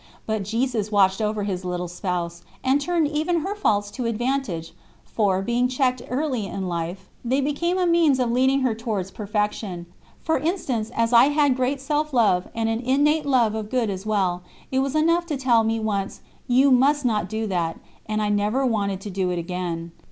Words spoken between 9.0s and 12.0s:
perfection. For instance, as I had great